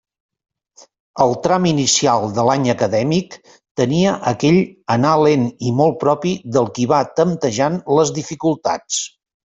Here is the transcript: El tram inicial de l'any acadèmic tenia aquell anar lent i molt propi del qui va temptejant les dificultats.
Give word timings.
El 1.25 1.35
tram 1.43 1.67
inicial 1.71 2.25
de 2.37 2.45
l'any 2.47 2.65
acadèmic 2.75 3.37
tenia 3.83 4.15
aquell 4.33 4.59
anar 4.99 5.15
lent 5.27 5.47
i 5.71 5.77
molt 5.83 6.03
propi 6.07 6.35
del 6.59 6.71
qui 6.79 6.93
va 6.97 7.07
temptejant 7.23 7.83
les 7.99 8.19
dificultats. 8.21 9.05